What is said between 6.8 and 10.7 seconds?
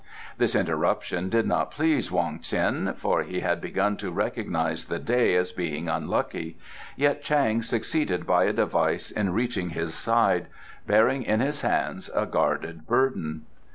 yet Chang succeeded by a device in reaching his side,